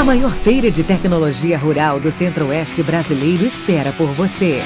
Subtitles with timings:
[0.00, 4.62] A maior feira de tecnologia rural do Centro-Oeste brasileiro espera por você.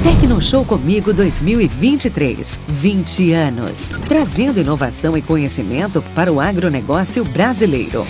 [0.00, 2.60] Tecnoshow Comigo 2023.
[2.68, 3.92] 20 anos.
[4.06, 8.06] Trazendo inovação e conhecimento para o agronegócio brasileiro.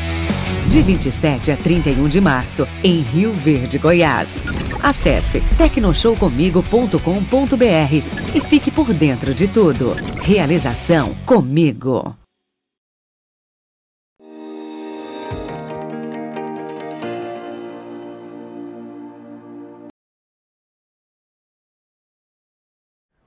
[0.68, 4.44] De 27 a 31 de março, em Rio Verde, Goiás.
[4.82, 9.96] Acesse tecnoshowcomigo.com.br e fique por dentro de tudo.
[10.20, 12.14] Realização Comigo.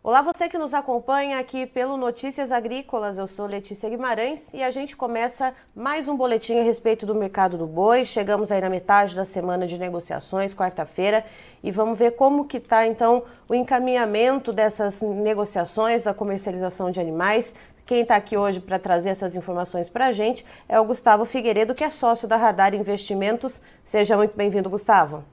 [0.10, 3.16] Olá, você que nos acompanha aqui pelo Notícias Agrícolas.
[3.16, 7.60] Eu sou Letícia Guimarães e a gente começa mais um boletim a respeito do mercado
[7.60, 8.04] do boi.
[8.04, 11.24] Chegamos aí na metade da semana de negociações, quarta-feira,
[11.64, 17.54] e vamos ver como que está então o encaminhamento dessas negociações, da comercialização de animais.
[17.86, 21.76] Quem está aqui hoje para trazer essas informações para a gente é o Gustavo Figueiredo,
[21.76, 23.62] que é sócio da Radar Investimentos.
[23.84, 25.24] Seja muito bem-vindo, Gustavo.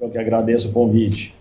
[0.00, 1.34] Eu que agradeço o convite.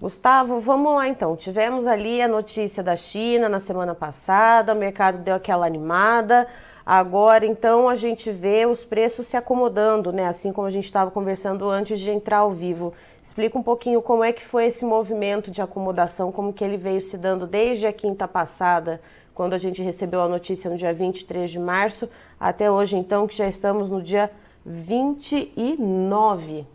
[0.00, 1.34] Gustavo, vamos lá então.
[1.34, 6.46] Tivemos ali a notícia da China na semana passada, o mercado deu aquela animada.
[6.86, 10.26] Agora, então, a gente vê os preços se acomodando, né?
[10.26, 12.94] Assim como a gente estava conversando antes de entrar ao vivo.
[13.20, 17.00] Explica um pouquinho como é que foi esse movimento de acomodação, como que ele veio
[17.00, 19.00] se dando desde a quinta passada,
[19.34, 22.08] quando a gente recebeu a notícia no dia 23 de março,
[22.40, 24.30] até hoje, então, que já estamos no dia
[24.64, 26.66] 29.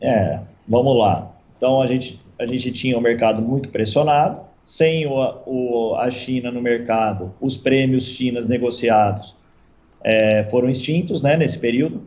[0.00, 1.35] É, vamos lá.
[1.56, 5.14] Então a gente, a gente tinha o um mercado muito pressionado, sem o,
[5.46, 9.34] o, a China no mercado, os prêmios chinas negociados
[10.02, 12.02] é, foram extintos né, nesse período.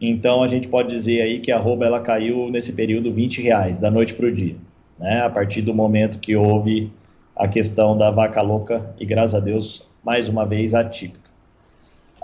[0.00, 3.78] Então a gente pode dizer aí que a arroba ela caiu nesse período 20 reais
[3.78, 4.56] da noite para o dia,
[4.98, 6.90] né, a partir do momento que houve
[7.34, 11.28] a questão da vaca louca e graças a Deus mais uma vez atípica.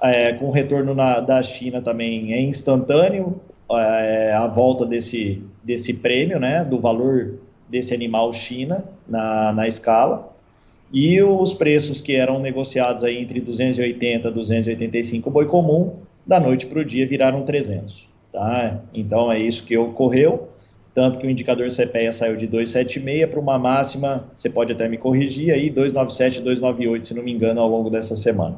[0.02, 5.95] É, com o retorno na, da China também é instantâneo, é, a volta desse, desse
[5.95, 7.35] prêmio, né, do valor
[7.69, 10.33] desse animal China na, na escala,
[10.92, 15.95] e os preços que eram negociados aí entre 280 e 285 boi comum,
[16.27, 18.08] da noite para o dia viraram 300.
[18.33, 18.80] Tá?
[18.92, 20.48] Então é isso que ocorreu,
[20.95, 24.96] tanto que o indicador CPEA saiu de 276 para uma máxima, você pode até me
[24.96, 28.57] corrigir aí, 297, 298, se não me engano, ao longo dessa semana.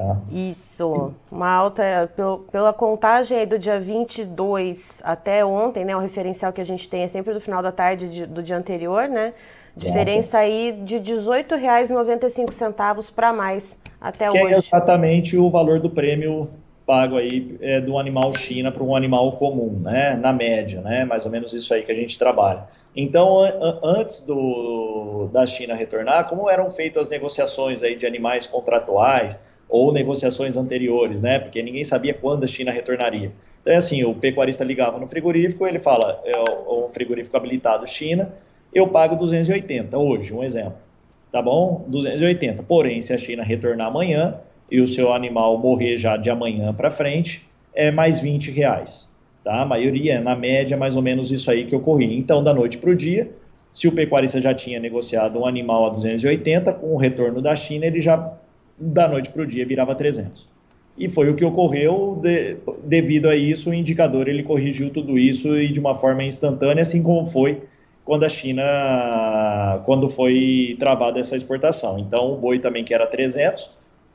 [0.00, 0.16] Tá?
[0.32, 2.10] Isso, uma alta,
[2.50, 7.08] pela contagem do dia 22 até ontem, né, o referencial que a gente tem é
[7.08, 9.34] sempre do final da tarde de, do dia anterior, né,
[9.76, 14.54] diferença aí de R$ 18,95 para mais até que é hoje.
[14.54, 16.48] é exatamente o valor do prêmio
[16.86, 21.26] pago aí é, do animal China para um animal comum, né, na média, né, mais
[21.26, 22.64] ou menos isso aí que a gente trabalha.
[22.96, 23.40] Então,
[23.84, 29.38] antes do, da China retornar, como eram feitas as negociações aí de animais contratuais,
[29.70, 31.38] ou negociações anteriores, né?
[31.38, 33.32] Porque ninguém sabia quando a China retornaria.
[33.62, 36.38] Então é assim, o pecuarista ligava no frigorífico, ele fala, é
[36.68, 38.32] um frigorífico habilitado China,
[38.74, 40.74] eu pago 280 hoje, um exemplo.
[41.30, 41.84] Tá bom?
[41.86, 42.64] 280.
[42.64, 44.34] Porém, se a China retornar amanhã
[44.70, 49.08] e o seu animal morrer já de amanhã para frente, é mais 20 reais.
[49.44, 49.62] Tá?
[49.62, 52.12] A maioria, na média, mais ou menos isso aí que ocorria.
[52.12, 53.30] Então, da noite para o dia,
[53.72, 57.86] se o pecuarista já tinha negociado um animal a 280, com o retorno da China,
[57.86, 58.32] ele já
[58.80, 60.46] da noite para o dia virava 300.
[60.96, 65.56] E foi o que ocorreu de, devido a isso, o indicador ele corrigiu tudo isso
[65.58, 67.62] e de uma forma instantânea, assim como foi
[68.04, 71.98] quando a China, quando foi travada essa exportação.
[71.98, 73.70] Então o boi também que era 300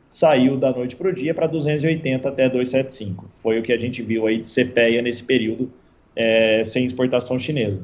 [0.10, 3.26] saiu da noite para o dia para 280 até 275.
[3.40, 5.72] Foi o que a gente viu aí de CPEA nesse período
[6.16, 7.82] é, sem exportação chinesa.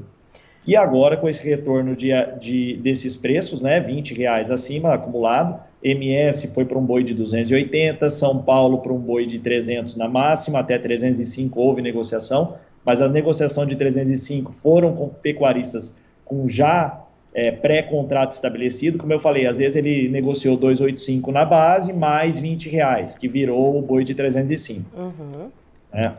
[0.68, 2.10] E agora com esse retorno de,
[2.40, 8.10] de, desses preços, né, 20 reais acima acumulado, MS foi para um boi de 280,
[8.10, 12.56] São Paulo para um boi de 300 na máxima, até 305 houve negociação,
[12.86, 17.02] mas a negociação de 305 foram com pecuaristas com já
[17.34, 22.70] é, pré-contrato estabelecido, como eu falei, às vezes ele negociou 285 na base, mais 20
[22.70, 24.86] reais, que virou o boi de 305.
[24.98, 25.50] Uhum.
[25.94, 26.12] É.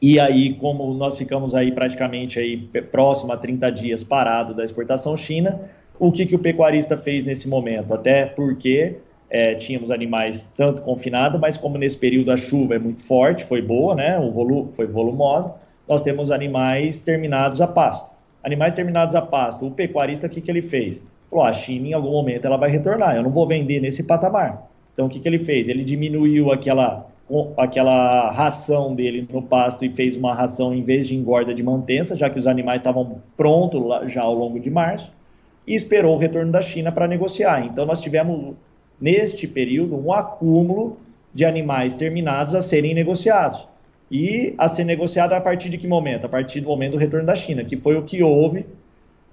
[0.00, 2.56] E aí, como nós ficamos aí praticamente aí
[2.90, 5.58] próximo a 30 dias parado da exportação China,
[5.98, 7.92] o que, que o pecuarista fez nesse momento?
[7.94, 8.96] Até porque
[9.30, 13.62] é, tínhamos animais tanto confinados, mas como nesse período a chuva é muito forte, foi
[13.62, 14.18] boa, né?
[14.18, 15.54] O volu foi volumosa,
[15.88, 18.10] nós temos animais terminados a pasto.
[18.42, 21.04] Animais terminados a pasto, o pecuarista, o que, que ele fez?
[21.28, 24.04] Falou, ah, a China em algum momento ela vai retornar, eu não vou vender nesse
[24.04, 24.70] patamar.
[24.94, 25.68] Então o que, que ele fez?
[25.68, 27.06] Ele diminuiu aquela,
[27.56, 32.16] aquela ração dele no pasto e fez uma ração em vez de engorda de mantença,
[32.16, 33.82] já que os animais estavam prontos
[34.12, 35.15] já ao longo de março
[35.66, 37.64] e esperou o retorno da China para negociar.
[37.66, 38.54] Então, nós tivemos,
[39.00, 40.98] neste período, um acúmulo
[41.34, 43.66] de animais terminados a serem negociados.
[44.10, 46.26] E a ser negociado a partir de que momento?
[46.26, 48.64] A partir do momento do retorno da China, que foi o que houve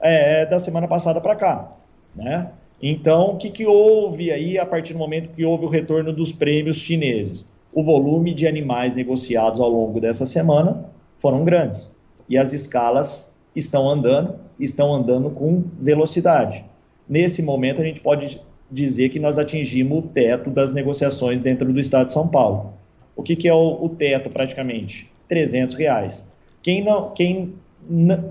[0.02, 1.72] é, da semana passada para cá.
[2.16, 2.50] Né?
[2.82, 6.34] Então, o que, que houve aí a partir do momento que houve o retorno dos
[6.34, 7.46] prêmios chineses?
[7.72, 10.86] O volume de animais negociados ao longo dessa semana
[11.18, 11.92] foram grandes.
[12.28, 16.64] E as escalas estão andando, estão andando com velocidade.
[17.08, 18.40] Nesse momento, a gente pode
[18.72, 22.74] dizer que nós atingimos o teto das negociações dentro do estado de São Paulo.
[23.16, 25.12] O que, que é o, o, teto, praticamente?
[25.28, 26.26] 300 reais.
[26.62, 27.54] Quem, não, quem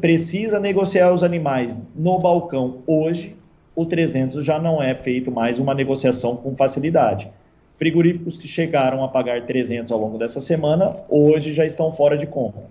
[0.00, 3.36] precisa negociar os animais no balcão hoje,
[3.74, 7.30] o 300 já não é feito mais uma negociação com facilidade.
[7.76, 12.26] Frigoríficos que chegaram a pagar 300 ao longo dessa semana, hoje já estão fora de
[12.26, 12.64] compra.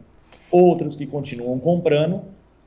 [0.52, 2.22] Outros que continuam comprando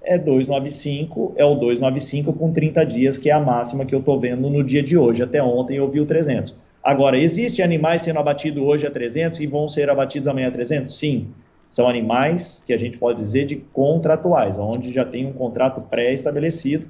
[0.05, 4.19] é 295, é o 295 com 30 dias, que é a máxima que eu estou
[4.21, 5.23] vendo no dia de hoje.
[5.23, 6.55] Até ontem eu vi o 300.
[6.83, 10.97] Agora, existem animais sendo abatidos hoje a 300 e vão ser abatidos amanhã a 300?
[10.97, 11.29] Sim.
[11.69, 16.87] São animais que a gente pode dizer de contratuais, onde já tem um contrato pré-estabelecido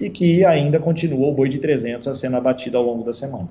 [0.00, 3.48] e que ainda continua o boi de 300 a sendo abatido ao longo da semana.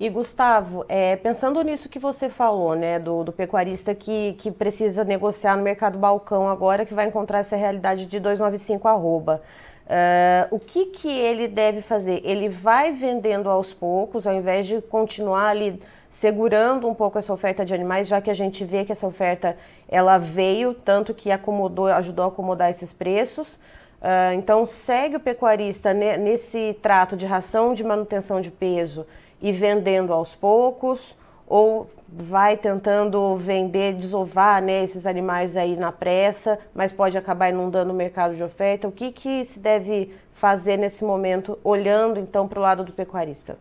[0.00, 5.02] E Gustavo, é, pensando nisso que você falou, né, do, do, pecuarista que, que precisa
[5.02, 9.42] negociar no mercado balcão agora, que vai encontrar essa realidade de 295 arroba,
[9.86, 12.20] uh, o que, que ele deve fazer?
[12.24, 17.64] Ele vai vendendo aos poucos, ao invés de continuar ali segurando um pouco essa oferta
[17.64, 19.56] de animais, já que a gente vê que essa oferta
[19.88, 23.54] ela veio, tanto que acomodou, ajudou a acomodar esses preços.
[24.00, 29.04] Uh, então, segue o pecuarista nesse trato de ração de manutenção de peso
[29.40, 36.58] e vendendo aos poucos, ou vai tentando vender, desovar né, esses animais aí na pressa,
[36.74, 38.88] mas pode acabar inundando o mercado de oferta.
[38.88, 43.58] O que, que se deve fazer nesse momento, olhando então para o lado do pecuarista?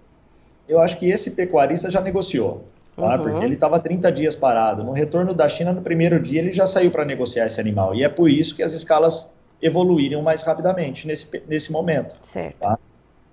[0.67, 2.65] Eu acho que esse pecuarista já negociou,
[2.95, 3.15] tá?
[3.15, 3.21] Uhum.
[3.21, 4.83] porque ele estava 30 dias parado.
[4.83, 7.95] No retorno da China, no primeiro dia, ele já saiu para negociar esse animal.
[7.95, 12.15] E é por isso que as escalas evoluíram mais rapidamente nesse, nesse momento.
[12.21, 12.59] Certo.
[12.59, 12.77] Tá?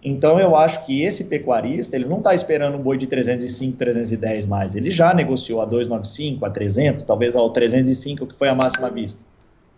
[0.04, 4.44] Então eu acho que esse pecuarista, ele não está esperando um boi de 305, 310
[4.44, 8.90] mais, ele já negociou a 295, a 300, talvez ao 305, que foi a máxima
[8.90, 9.24] vista,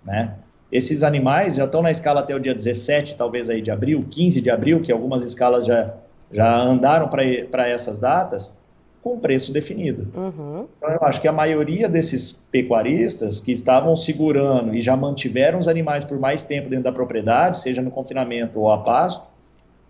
[0.05, 0.34] né?
[0.73, 4.40] Esses animais já estão na escala até o dia 17, talvez aí de abril, 15
[4.40, 5.94] de abril, que algumas escalas já,
[6.32, 8.52] já andaram para essas datas,
[9.00, 10.08] com preço definido.
[10.12, 10.67] Uhum.
[10.76, 15.69] Então eu acho que a maioria desses pecuaristas que estavam segurando e já mantiveram os
[15.69, 19.35] animais por mais tempo dentro da propriedade, seja no confinamento ou a pasto,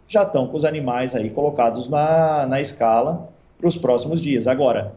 [0.09, 4.47] já estão com os animais aí colocados na, na escala para os próximos dias.
[4.47, 4.93] Agora,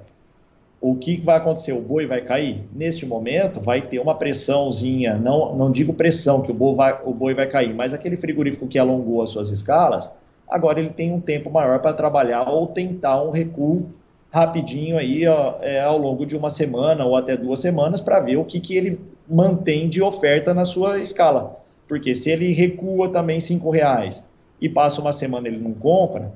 [0.82, 1.74] o que vai acontecer?
[1.74, 2.64] O boi vai cair?
[2.74, 7.14] Neste momento, vai ter uma pressãozinha, não, não digo pressão que o boi, vai, o
[7.14, 10.12] boi vai cair, mas aquele frigorífico que alongou as suas escalas,
[10.48, 13.88] agora ele tem um tempo maior para trabalhar ou tentar um recuo
[14.32, 18.38] rapidinho aí ó, é, ao longo de uma semana ou até duas semanas para ver
[18.38, 21.58] o que, que ele mantém de oferta na sua escala.
[21.88, 24.24] Porque se ele recua também cinco reais,
[24.62, 26.32] e passa uma semana ele não compra,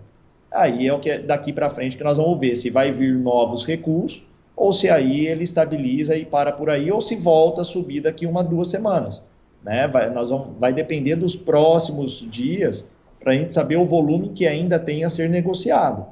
[0.52, 3.16] aí é o que é daqui para frente que nós vamos ver se vai vir
[3.16, 4.24] novos recursos
[4.56, 8.26] ou se aí ele estabiliza e para por aí ou se volta a subir daqui
[8.26, 9.22] uma duas semanas,
[9.64, 9.88] né?
[9.88, 12.88] Vai, nós vamos, vai depender dos próximos dias
[13.20, 16.06] para a gente saber o volume que ainda tem a ser negociado.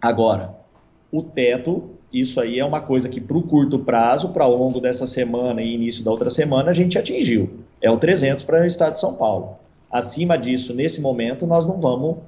[0.00, 0.54] Agora,
[1.10, 4.80] o teto, isso aí é uma coisa que para o curto prazo, para ao longo
[4.80, 7.64] dessa semana e início da outra semana, a gente atingiu.
[7.80, 9.56] É o 300 para o estado de São Paulo.
[9.90, 12.18] Acima disso, nesse momento, nós não vamos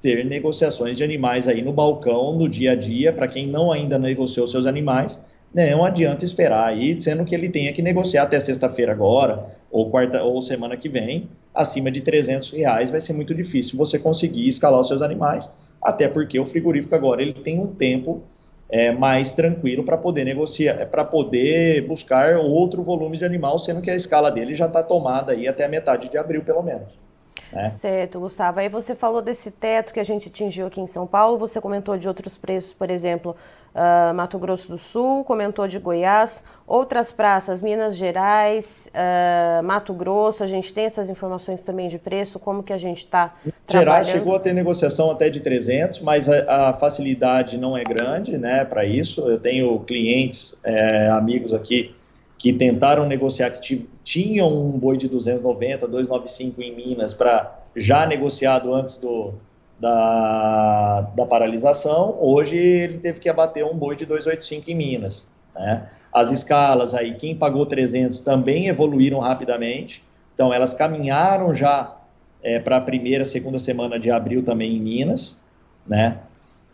[0.00, 3.98] ter negociações de animais aí no balcão, no dia a dia, para quem não ainda
[3.98, 5.20] negociou seus animais,
[5.52, 9.90] né, não adianta esperar aí, sendo que ele tenha que negociar até sexta-feira agora, ou
[9.90, 14.46] quarta, ou semana que vem, acima de 300 reais vai ser muito difícil você conseguir
[14.46, 15.50] escalar os seus animais,
[15.82, 18.22] até porque o frigorífico agora ele tem um tempo
[18.70, 23.90] é, mais tranquilo para poder negociar, para poder buscar outro volume de animal, sendo que
[23.90, 27.07] a escala dele já está tomada aí até a metade de abril, pelo menos.
[27.52, 27.66] Né?
[27.66, 28.60] Certo, Gustavo.
[28.60, 31.96] Aí você falou desse teto que a gente atingiu aqui em São Paulo, você comentou
[31.96, 33.34] de outros preços, por exemplo,
[33.74, 40.44] uh, Mato Grosso do Sul, comentou de Goiás, outras praças, Minas Gerais, uh, Mato Grosso,
[40.44, 43.34] a gente tem essas informações também de preço, como que a gente está
[43.66, 44.04] trabalhando?
[44.04, 48.36] Gerais chegou a ter negociação até de 300, mas a, a facilidade não é grande
[48.36, 49.28] né, para isso.
[49.28, 51.94] Eu tenho clientes, é, amigos aqui,
[52.38, 58.72] que tentaram negociar, que tinham um boi de 290, 295 em Minas para já negociado
[58.72, 59.34] antes do,
[59.78, 65.26] da, da paralisação, hoje ele teve que abater um boi de 285 em Minas.
[65.54, 65.88] Né?
[66.12, 71.96] As escalas aí, quem pagou 300 também evoluíram rapidamente, então elas caminharam já
[72.40, 75.42] é, para a primeira, segunda semana de abril também em Minas,
[75.84, 76.18] né?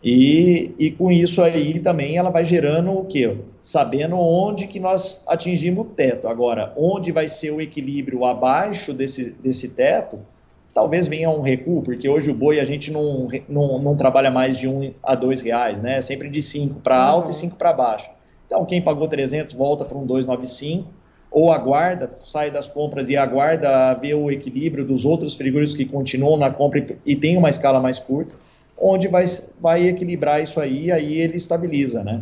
[0.05, 3.37] E, e com isso aí também ela vai gerando o quê?
[3.59, 6.27] Sabendo onde que nós atingimos o teto.
[6.27, 10.19] Agora, onde vai ser o equilíbrio abaixo desse, desse teto,
[10.75, 14.55] talvez venha um recuo, porque hoje o boi a gente não, não, não trabalha mais
[14.55, 15.99] de um a dois reais, né?
[16.01, 17.31] Sempre de cinco para alto uhum.
[17.31, 18.07] e cinco para baixo.
[18.45, 20.87] Então, quem pagou 300 volta para um 295,
[21.31, 26.37] ou aguarda, sai das compras e aguarda ver o equilíbrio dos outros frigoríficos que continuam
[26.37, 28.35] na compra e tem uma escala mais curta
[28.77, 29.23] onde vai,
[29.59, 32.21] vai equilibrar isso aí, aí ele estabiliza, né?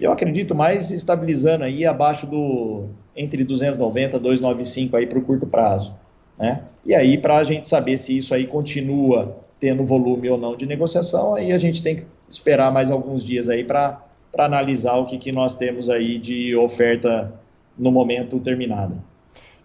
[0.00, 5.46] Eu acredito mais estabilizando aí abaixo do entre 290 e 295 aí para o curto
[5.46, 5.94] prazo,
[6.38, 6.62] né?
[6.84, 10.64] E aí para a gente saber se isso aí continua tendo volume ou não de
[10.64, 14.02] negociação, aí a gente tem que esperar mais alguns dias aí para
[14.38, 17.32] analisar o que, que nós temos aí de oferta
[17.76, 19.02] no momento terminado.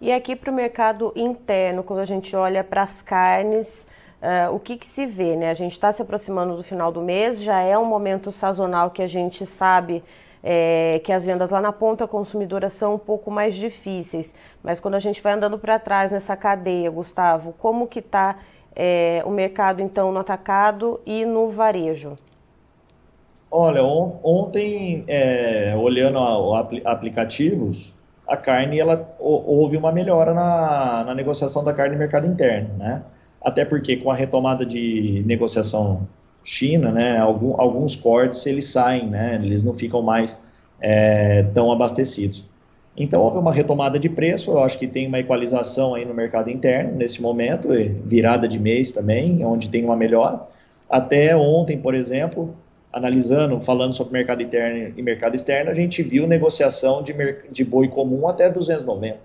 [0.01, 3.87] E aqui para o mercado interno, quando a gente olha para as carnes,
[4.25, 5.51] Uh, o que, que, se vê, né?
[5.51, 9.03] A gente está se aproximando do final do mês, já é um momento sazonal que
[9.03, 10.03] a gente sabe
[10.43, 14.33] é, que as vendas lá na ponta consumidora são um pouco mais difíceis.
[14.63, 18.37] Mas quando a gente vai andando para trás nessa cadeia, Gustavo, como que está
[18.75, 22.15] é, o mercado então no atacado e no varejo?
[23.49, 27.95] Olha, on ontem, é, olhando os aplicativos,
[28.27, 33.03] a carne ela houve uma melhora na, na negociação da carne no mercado interno, né?
[33.41, 36.07] Até porque com a retomada de negociação
[36.43, 40.37] China, né, algum, alguns cortes eles saem, né, eles não ficam mais
[40.79, 42.45] é, tão abastecidos.
[42.95, 46.49] Então houve uma retomada de preço, eu acho que tem uma equalização aí no mercado
[46.49, 47.69] interno nesse momento,
[48.05, 50.39] virada de mês também, onde tem uma melhora.
[50.89, 52.55] Até ontem, por exemplo,
[52.93, 57.13] analisando, falando sobre mercado interno e mercado externo, a gente viu negociação de,
[57.51, 59.17] de boi comum até 290,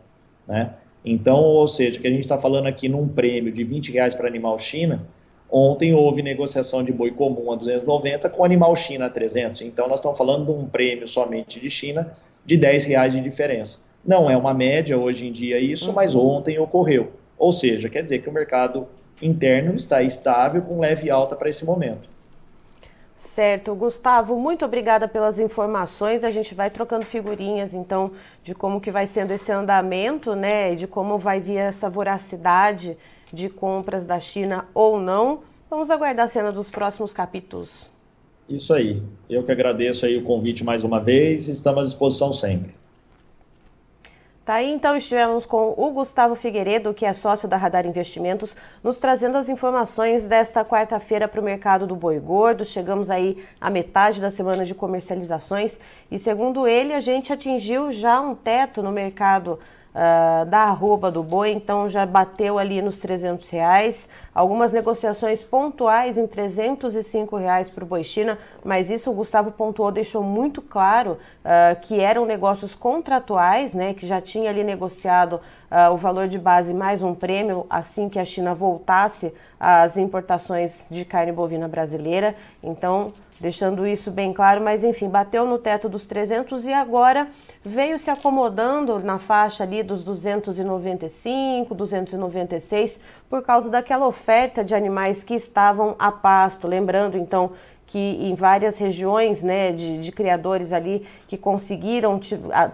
[0.48, 0.74] né?
[1.04, 4.28] Então, ou seja, que a gente está falando aqui num prêmio de 20 reais para
[4.28, 5.06] animal China,
[5.50, 9.62] ontem houve negociação de boi comum a 290 com animal China a 300.
[9.62, 12.12] Então, nós estamos falando de um prêmio somente de China
[12.44, 13.80] de 10 reais de diferença.
[14.04, 16.26] Não é uma média hoje em dia isso, mas uhum.
[16.26, 17.12] ontem ocorreu.
[17.38, 18.86] Ou seja, quer dizer que o mercado
[19.20, 22.08] interno está estável com leve alta para esse momento.
[23.20, 26.24] Certo, Gustavo, muito obrigada pelas informações.
[26.24, 28.12] A gente vai trocando figurinhas, então,
[28.42, 32.96] de como que vai sendo esse andamento, né, de como vai vir essa voracidade
[33.30, 35.40] de compras da China ou não.
[35.68, 37.90] Vamos aguardar a cena dos próximos capítulos.
[38.48, 39.02] Isso aí.
[39.28, 41.46] Eu que agradeço aí o convite mais uma vez.
[41.46, 42.74] Estamos à disposição sempre.
[44.50, 48.96] Tá aí, então estivemos com o Gustavo Figueiredo, que é sócio da Radar Investimentos, nos
[48.96, 52.64] trazendo as informações desta quarta-feira para o mercado do boi gordo.
[52.64, 55.78] Chegamos aí à metade da semana de comercializações
[56.10, 59.56] e, segundo ele, a gente atingiu já um teto no mercado
[59.94, 64.08] uh, da arroba do boi, então já bateu ali nos 300 reais.
[64.34, 69.90] Algumas negociações pontuais em 305 reais para o boi China, mas isso o Gustavo pontuou,
[69.90, 75.34] deixou muito claro uh, que eram negócios contratuais, né, que já tinha ali negociado
[75.70, 80.86] uh, o valor de base mais um prêmio assim que a China voltasse às importações
[80.90, 82.34] de carne bovina brasileira.
[82.62, 87.28] Então, deixando isso bem claro, mas enfim, bateu no teto dos 300 e agora
[87.64, 95.24] veio se acomodando na faixa ali dos 295, 296, por causa daquela oferta de animais
[95.24, 96.68] que estavam a pasto.
[96.68, 97.52] Lembrando então
[97.90, 102.20] que em várias regiões né, de, de criadores ali que conseguiram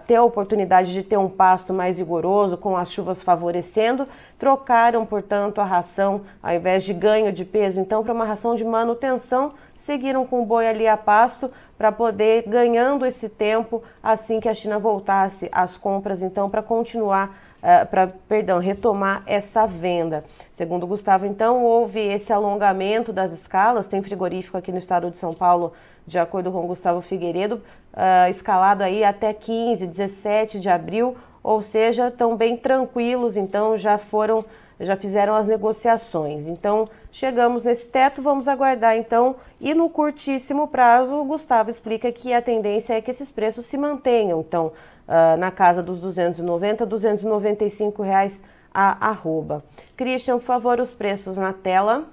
[0.05, 4.07] ter a oportunidade de ter um pasto mais rigoroso, com as chuvas favorecendo,
[4.37, 8.63] trocaram, portanto, a ração, ao invés de ganho de peso, então, para uma ração de
[8.63, 14.47] manutenção, seguiram com o boi ali a pasto para poder ganhando esse tempo assim que
[14.47, 17.35] a China voltasse às compras, então, para continuar
[17.67, 20.23] uh, para, perdão, retomar essa venda.
[20.51, 25.17] Segundo o Gustavo, então, houve esse alongamento das escalas, tem frigorífico aqui no estado de
[25.17, 25.73] São Paulo,
[26.05, 27.61] de acordo com o Gustavo Figueiredo,
[27.93, 33.97] uh, escalado aí até 15, 17 de abril, ou seja, estão bem tranquilos, então já
[33.97, 34.45] foram
[34.79, 36.47] já fizeram as negociações.
[36.47, 39.35] Então, chegamos nesse teto, vamos aguardar então.
[39.59, 43.77] E no curtíssimo prazo, o Gustavo explica que a tendência é que esses preços se
[43.77, 44.39] mantenham.
[44.41, 44.71] Então,
[45.07, 49.63] uh, na casa dos 290, 295 reais a arroba.
[49.95, 52.05] Christian, por favor, os preços na tela.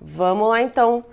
[0.00, 1.04] Vamos lá então.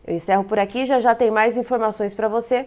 [0.04, 2.66] Eu encerro por aqui, já já tem mais informações para você.